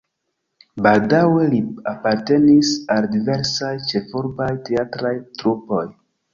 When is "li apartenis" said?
1.51-2.73